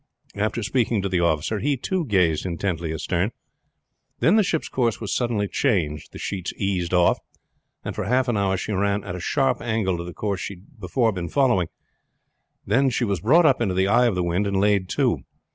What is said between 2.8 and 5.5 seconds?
astern. Then the ship's course was suddenly